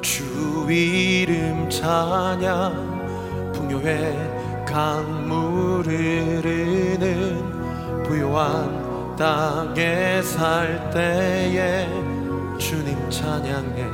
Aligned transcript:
주 0.00 0.66
이름 0.70 1.68
찬양 1.68 3.52
풍요의 3.52 4.64
강물 4.66 5.84
흐르는 5.86 7.42
부요한 8.04 9.16
땅에 9.16 10.22
살 10.22 10.90
때에 10.90 11.88
주님 12.58 13.10
찬양해. 13.10 13.84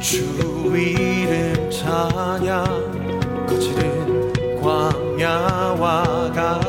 주 0.00 0.24
이름 0.76 1.70
찬양 1.70 3.46
거칠은 3.46 4.60
광야와 4.60 6.32
같 6.32 6.65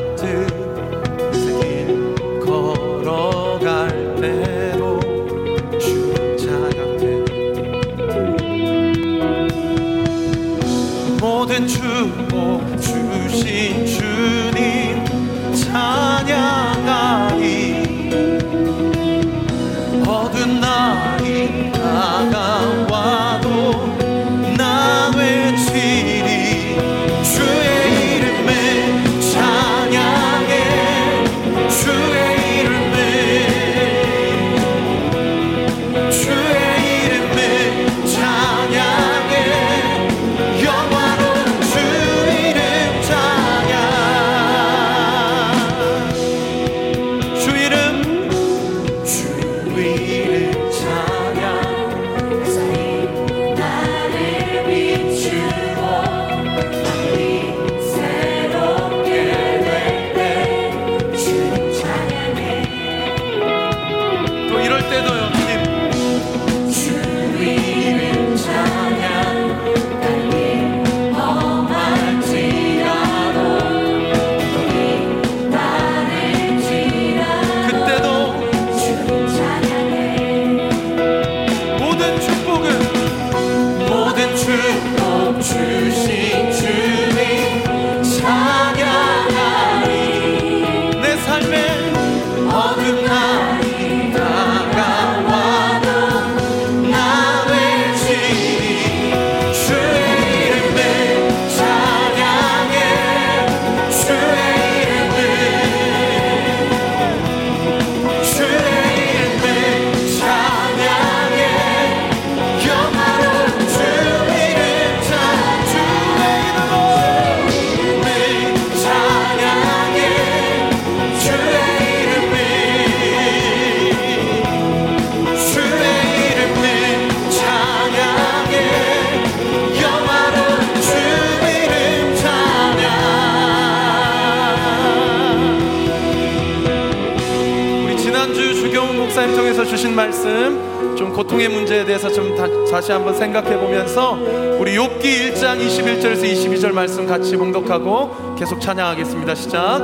목사님 139.17 139.35
통해서 139.35 139.65
주신 139.65 139.95
말씀 139.95 140.95
좀 140.95 141.11
고통의 141.11 141.49
문제에 141.49 141.83
대해서 141.83 142.07
좀 142.07 142.35
다, 142.37 142.45
다시 142.69 142.91
한번 142.91 143.15
생각해 143.15 143.57
보면서 143.57 144.11
우리 144.59 144.77
욥기 144.77 145.01
1장 145.01 145.59
21절에서 145.59 146.21
22절 146.21 146.71
말씀 146.71 147.07
같이 147.07 147.35
봉독하고 147.35 148.35
계속 148.37 148.61
찬양하겠습니다. 148.61 149.33
시작. 149.33 149.79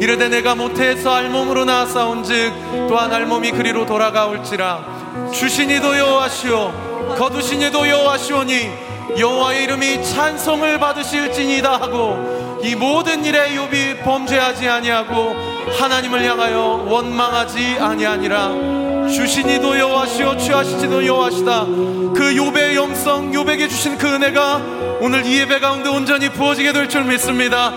이르되 0.00 0.28
내가 0.28 0.54
모태에서 0.54 1.12
알몸으로 1.12 1.64
나아싸운즉 1.64 2.86
또한 2.88 3.12
알몸이 3.12 3.50
그리로 3.50 3.86
돌아가올지라. 3.86 5.30
주신이도 5.32 5.98
여호와시오. 5.98 7.16
거두신이도 7.18 7.88
여호와시오니 7.88 8.70
여호와의 9.18 9.64
이름이 9.64 10.04
찬송을 10.04 10.78
받으실지니다 10.78 11.80
하고 11.80 12.60
이 12.62 12.76
모든 12.76 13.24
일에 13.24 13.48
욥이 13.56 14.04
범죄하지 14.04 14.68
아니하고 14.68 15.49
하나님을 15.78 16.24
향하여 16.24 16.84
원망하지 16.88 17.78
아니하니라. 17.80 19.08
주신이도 19.08 19.78
여호와시오 19.78 20.36
취하시지도 20.36 21.06
여호와시다. 21.06 21.64
그 21.64 22.34
욥의 22.34 22.74
영성 22.74 23.32
욥에게 23.32 23.68
주신 23.68 23.98
그 23.98 24.06
은혜가 24.06 24.60
오늘 25.00 25.24
이 25.26 25.38
예배 25.40 25.58
가운데 25.60 25.88
온전히 25.88 26.28
부어지게 26.28 26.72
될 26.72 26.88
줄 26.88 27.04
믿습니다. 27.04 27.70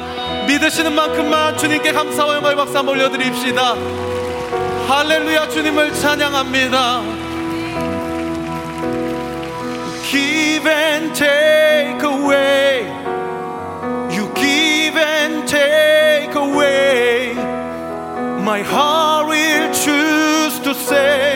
믿으시는 0.48 0.94
만큼만 0.94 1.58
주님께 1.58 1.92
감사와 1.94 2.36
영광의 2.36 2.58
박수 2.58 2.78
한번 2.78 2.96
올려드립시다. 2.96 3.76
할렐루야 4.88 5.48
주님을 5.50 5.94
찬양합니다. 5.94 7.02
Give 10.12 10.68
and 10.70 11.14
take 11.16 12.04
away. 12.04 12.86
You 14.12 14.30
give 14.36 15.00
and 15.00 15.48
take 15.48 16.36
away 16.36 16.93
My 18.44 18.62
heart 18.62 19.30
will 19.30 19.74
choose 19.74 20.60
to 20.66 20.76
say 20.76 21.33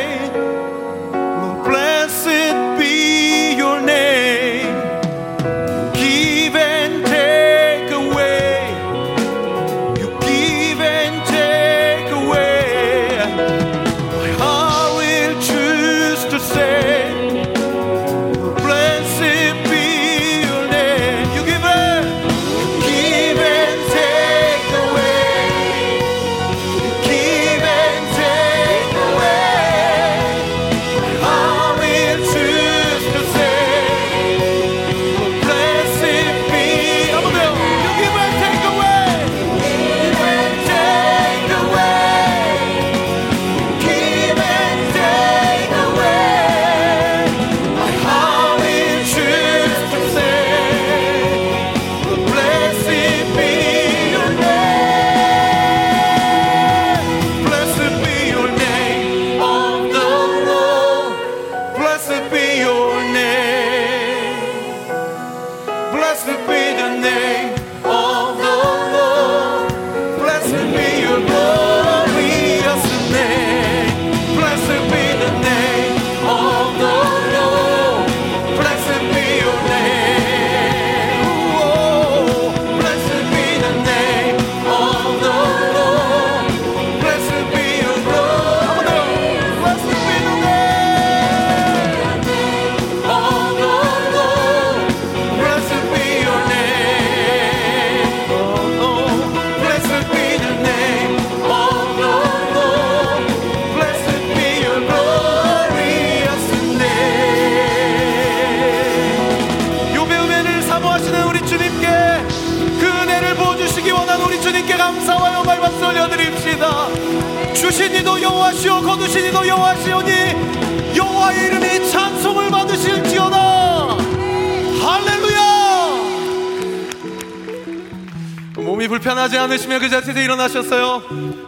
떠나지 129.28 129.38
않으시며 129.38 129.80
그 129.80 129.90
자체에서 129.90 130.20
일어나셨어요. 130.22 131.04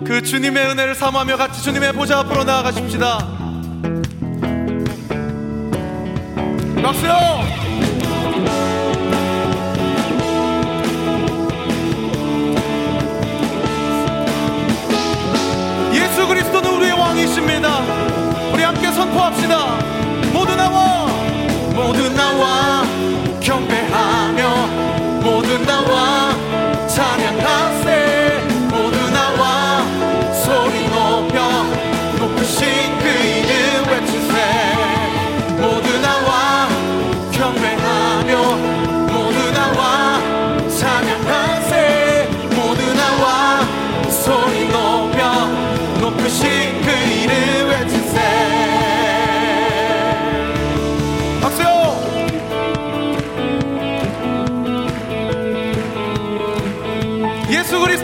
그 0.05 0.21
주님의 0.21 0.71
은혜를 0.71 0.95
사모하며 0.95 1.37
같이 1.37 1.63
주님의 1.63 1.93
보좌 1.93 2.19
앞으로 2.19 2.43
나아가십시다. 2.43 3.17
박수요! 6.81 7.48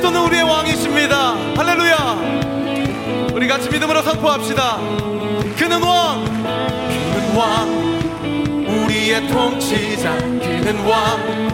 또는 0.05 0.21
우리의 0.21 0.43
왕이십니다. 0.43 1.33
할렐루야. 1.57 3.31
우리 3.33 3.47
같이 3.47 3.71
믿음으로 3.71 4.03
선포합시다. 4.03 4.77
그는 5.57 5.81
왕, 5.81 6.23
그는 6.23 7.35
왕, 7.35 7.67
우리의 8.83 9.27
통치자, 9.27 10.15
그는 10.17 10.85
왕, 10.85 11.49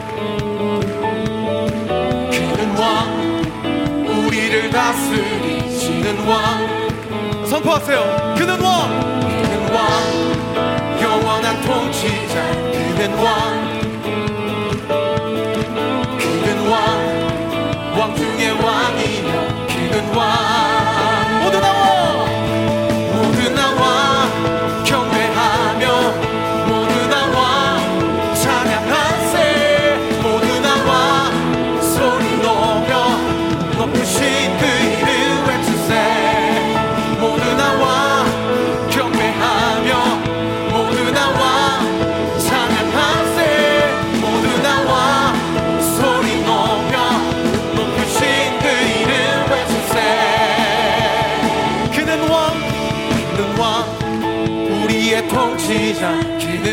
그는 2.30 2.77
왕, 2.77 4.25
우리를 4.25 4.69
다스리시는 4.69 6.27
왕. 6.27 7.45
선포하세요. 7.48 8.36
그는 8.38 8.59
왕, 8.59 9.21
그는 9.21 9.74
왕, 9.74 11.00
영원한 11.01 11.62
통치자, 11.62 12.51
그는 12.69 13.13
왕. 13.13 13.61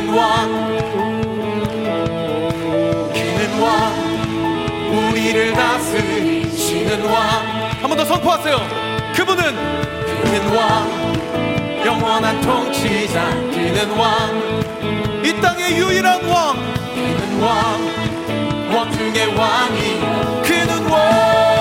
기는 0.08 0.18
왕 0.18 0.48
기는 3.12 3.60
왕 3.60 3.92
우리를 5.10 5.52
다스리시는 5.52 7.04
왕 7.04 7.58
한 7.82 7.88
번 7.90 7.96
더 7.96 8.04
선포하세요. 8.06 8.56
그분은 9.14 9.42
기는 10.24 10.56
왕 10.56 10.88
영원한 11.84 12.40
통치자 12.40 13.28
기는 13.52 13.90
왕 13.96 14.02
이 15.24 15.32
땅의 15.40 15.76
유일한 15.78 16.24
왕. 16.24 16.56
기는 16.94 17.40
왕, 17.42 18.74
왕 18.74 18.90
중의 18.92 19.26
왕이 19.36 20.00
그는 20.42 20.86
왕 20.90 21.57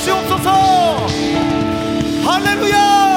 주옵소서. 0.00 1.06
할렐루야. 2.24 3.07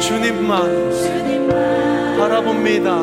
주님만 0.00 0.90
주님만 0.92 2.18
바라봅니다. 2.18 2.96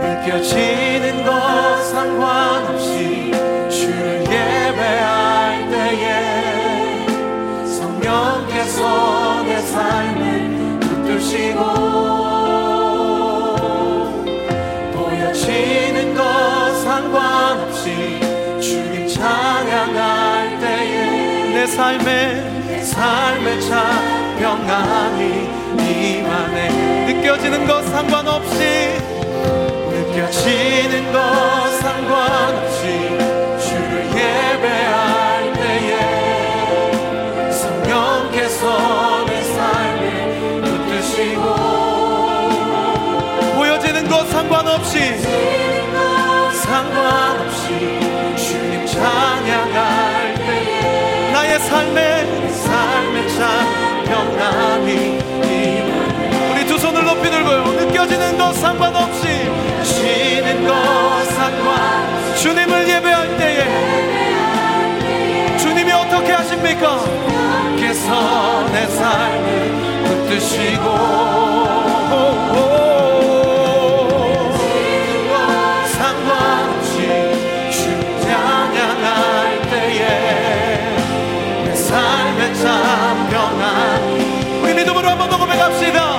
느껴지 0.00 0.93
삶을 9.74 10.78
붙드시고 10.80 11.60
보여지는 14.94 16.14
것 16.14 16.22
상관없이 16.84 18.20
주님 18.60 19.08
찬양할 19.08 20.60
때에 20.60 21.54
내 21.54 21.66
삶에 21.66 22.64
내 22.68 22.82
삶에 22.82 23.60
참 23.60 24.38
평안이 24.38 25.54
임하네 25.76 27.12
느껴지는 27.12 27.66
것 27.66 27.82
상관없이 27.86 28.58
느껴지는 29.90 31.12
것 31.12 31.18
상관없이 31.80 32.73
삶에 51.84 52.50
삶의 52.50 53.28
참 53.28 54.04
평안이 54.06 55.18
우리 56.50 56.66
두 56.66 56.78
손을 56.78 57.04
높이 57.04 57.30
들고요. 57.30 57.64
느껴지는 57.72 58.38
것 58.38 58.54
상관없이 58.54 59.50
쉬는 59.82 60.66
것 60.66 60.74
상관 61.24 62.36
주님을 62.36 62.88
예배할 62.88 63.36
때에 63.36 63.66
주님이 65.58 65.92
어떻게 65.92 66.32
하십니까? 66.32 67.04
께서 67.78 68.64
내 68.72 68.86
삶을 68.86 70.04
붙드시고 70.04 70.84
고백합시다. 85.64 86.18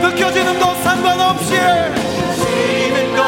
느껴지는 0.00 0.58
것 0.58 0.74
상관없이. 0.82 1.54
쉬는 2.34 3.14
것 3.14 3.24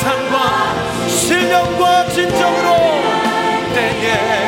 상관. 0.00 1.08
신령과 1.08 2.08
진정으로. 2.08 2.76
때에 3.74 4.45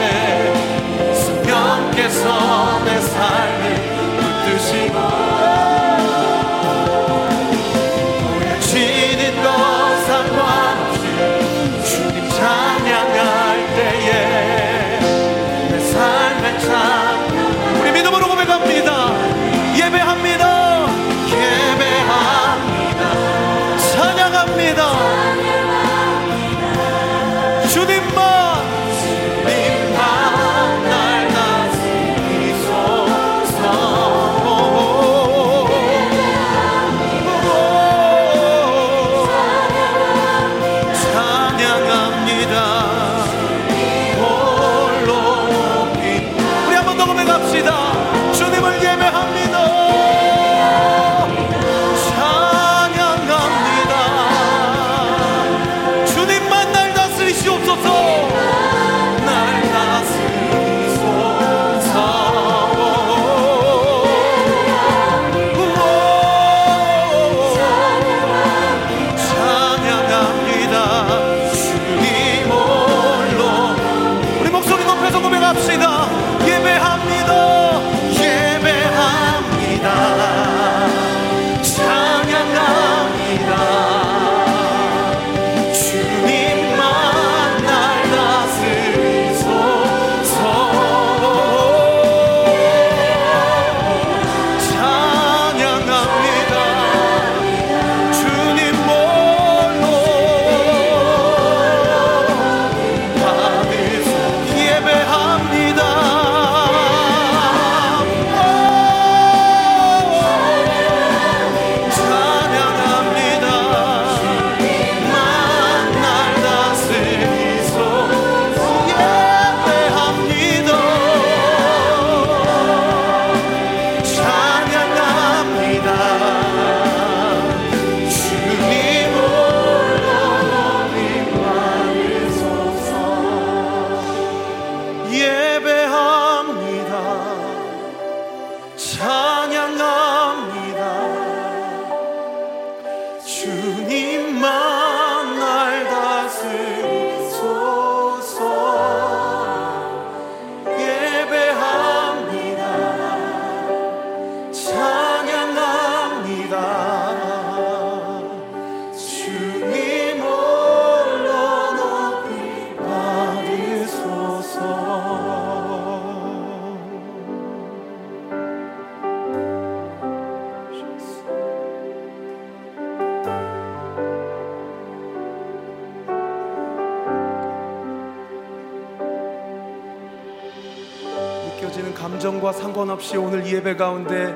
감정과 182.18 182.52
상관없이 182.52 183.16
오늘 183.16 183.46
이 183.46 183.54
예배 183.54 183.76
가운데 183.76 184.34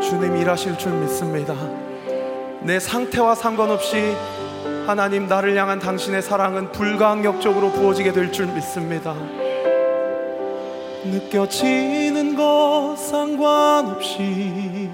주님 0.00 0.36
일하실 0.36 0.78
줄 0.78 0.92
믿습니다. 0.92 1.52
내 2.62 2.78
상태와 2.78 3.34
상관없이 3.34 4.14
하나님 4.86 5.26
나를 5.26 5.56
향한 5.56 5.80
당신의 5.80 6.22
사랑은 6.22 6.70
불가항력적으로 6.70 7.72
부어지게 7.72 8.12
될 8.12 8.30
줄 8.30 8.46
믿습니다. 8.46 9.16
느껴지는 11.04 12.36
것 12.36 12.94
상관없이 12.98 14.88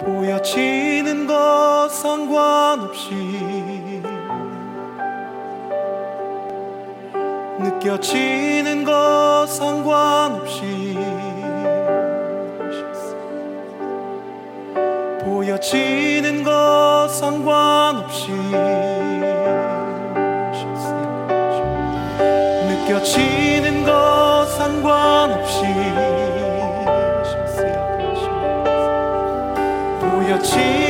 보여지는 0.00 1.28
것 1.28 1.88
상관없이 1.92 3.14
느껴지는 7.86 8.82
것 8.82 9.46
상관없이 9.48 10.98
보여지는 15.24 16.42
것 16.42 17.06
상관없이 17.08 18.32
느껴지는 22.66 23.84
것 23.84 24.46
상관없이 24.48 25.62
보여지는 30.00 30.85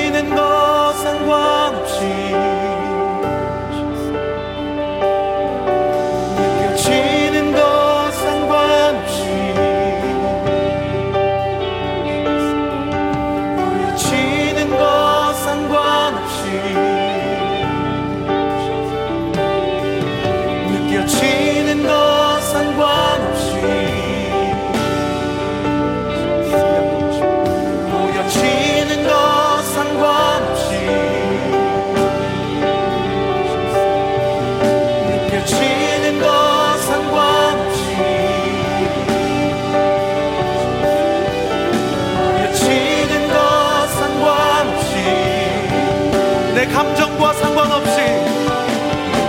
감정과 46.86 47.32
상관없이 47.32 48.00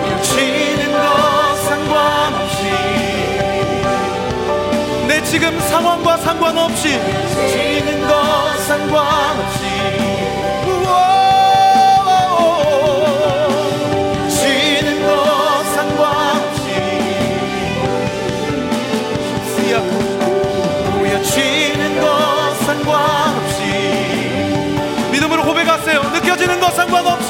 느껴지는 0.06 0.92
것 0.92 1.56
상관없이. 1.68 2.64
내 5.08 5.24
지금 5.24 5.60
상황과 5.60 6.18
상관없이 6.18 7.00
지는 7.52 8.08
것 8.08 8.60
상관없이. 8.68 10.18
느껴지는 26.14 26.60
것 26.60 26.74
상관없이 26.74 27.27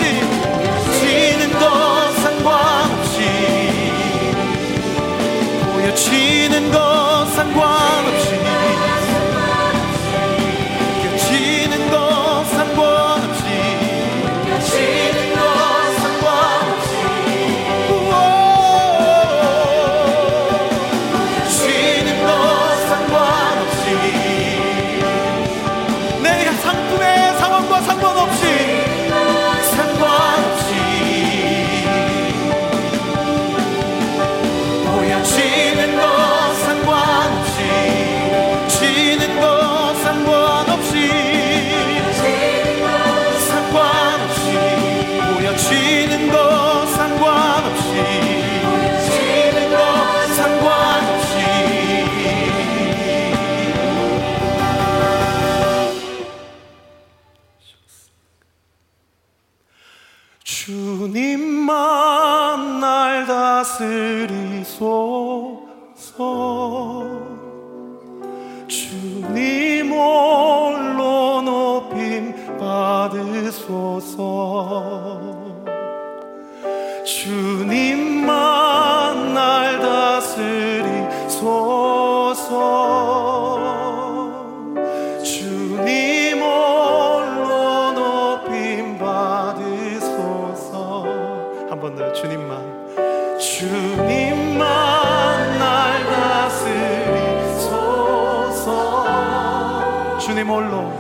보여지는 6.57 6.71
것 6.71 7.25
상관없이 7.35 8.46
더 91.95 92.11
주님만. 92.13 92.97
주님만 93.39 94.57
날 95.59 96.05
다스리소서. 98.57 100.17
주님 100.19 100.49
홀로. 100.49 100.91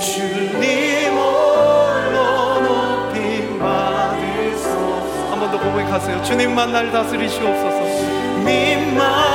주님 0.00 1.12
홀로 1.12 2.60
높임 2.60 3.58
받으소서. 3.58 5.30
한 5.30 5.40
번 5.40 5.50
더 5.50 5.58
고백하세요. 5.58 6.22
주님만 6.22 6.72
날 6.72 6.90
다스리시옵소서. 6.92 7.78
주님만 7.86 9.29